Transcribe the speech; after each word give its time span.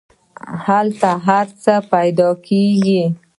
هلته 0.65 1.09
هر 1.27 1.45
څه 1.63 1.73
پیدا 1.91 2.29
کیږي. 2.47 3.03